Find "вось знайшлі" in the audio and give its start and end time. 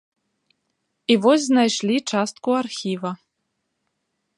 1.25-1.97